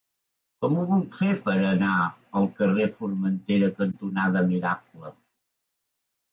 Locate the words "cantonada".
3.85-4.45